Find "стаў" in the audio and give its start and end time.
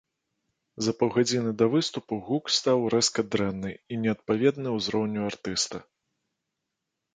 2.57-2.87